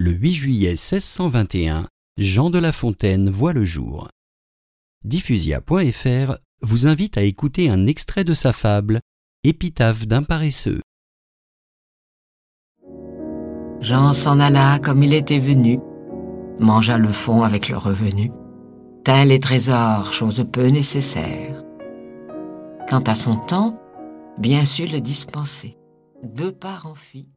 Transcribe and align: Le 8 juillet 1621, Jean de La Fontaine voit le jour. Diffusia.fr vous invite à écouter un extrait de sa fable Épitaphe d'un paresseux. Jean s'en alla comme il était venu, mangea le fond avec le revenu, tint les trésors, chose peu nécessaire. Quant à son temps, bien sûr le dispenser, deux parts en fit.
Le 0.00 0.12
8 0.12 0.32
juillet 0.32 0.70
1621, 0.70 1.88
Jean 2.18 2.50
de 2.50 2.60
La 2.60 2.70
Fontaine 2.70 3.30
voit 3.30 3.52
le 3.52 3.64
jour. 3.64 4.08
Diffusia.fr 5.04 6.36
vous 6.62 6.86
invite 6.86 7.18
à 7.18 7.22
écouter 7.22 7.68
un 7.68 7.84
extrait 7.84 8.22
de 8.22 8.32
sa 8.32 8.52
fable 8.52 9.00
Épitaphe 9.42 10.06
d'un 10.06 10.22
paresseux. 10.22 10.82
Jean 13.80 14.12
s'en 14.12 14.38
alla 14.38 14.78
comme 14.78 15.02
il 15.02 15.14
était 15.14 15.40
venu, 15.40 15.80
mangea 16.60 16.96
le 16.96 17.08
fond 17.08 17.42
avec 17.42 17.68
le 17.68 17.76
revenu, 17.76 18.30
tint 19.02 19.24
les 19.24 19.40
trésors, 19.40 20.12
chose 20.12 20.46
peu 20.52 20.68
nécessaire. 20.68 21.60
Quant 22.88 23.02
à 23.02 23.16
son 23.16 23.34
temps, 23.34 23.82
bien 24.38 24.64
sûr 24.64 24.86
le 24.92 25.00
dispenser, 25.00 25.76
deux 26.22 26.52
parts 26.52 26.86
en 26.86 26.94
fit. 26.94 27.32